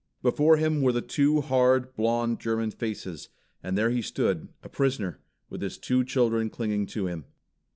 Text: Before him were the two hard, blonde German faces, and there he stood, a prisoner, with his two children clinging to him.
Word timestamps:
Before 0.23 0.57
him 0.57 0.81
were 0.81 0.91
the 0.91 1.03
two 1.03 1.41
hard, 1.41 1.95
blonde 1.95 2.39
German 2.39 2.71
faces, 2.71 3.29
and 3.61 3.77
there 3.77 3.91
he 3.91 4.01
stood, 4.01 4.47
a 4.63 4.67
prisoner, 4.67 5.19
with 5.47 5.61
his 5.61 5.77
two 5.77 6.03
children 6.03 6.49
clinging 6.49 6.87
to 6.87 7.05
him. 7.05 7.25